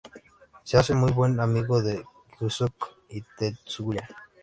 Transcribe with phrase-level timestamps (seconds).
[0.63, 2.03] Se hace muy buen amigo de
[2.39, 4.07] Keisuke y Tetsuya.